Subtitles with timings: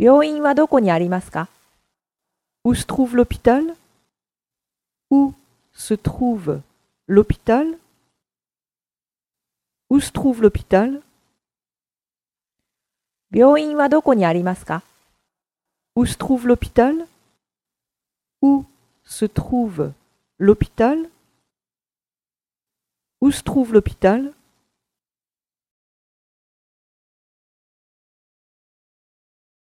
[0.00, 1.50] 病院はどこにありますか
[2.64, 3.76] ？Où se trouve l'hôpital?
[5.10, 5.34] Où
[5.74, 6.62] se trouve
[7.06, 7.78] l'hôpital?
[9.90, 11.02] Où se trouve l'hôpital?
[13.30, 14.82] 病院はどこにありますか
[15.94, 17.06] ？Où se trouve l'hôpital?
[18.40, 18.64] Où
[19.04, 19.92] se trouve
[20.38, 21.10] l'hôpital?
[23.20, 24.32] Où se trouve l'hôpital?